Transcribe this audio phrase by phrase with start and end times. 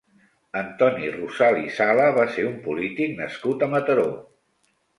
[0.61, 4.11] Antoni Rosal i Sala va ser un polític nascut a Mataró.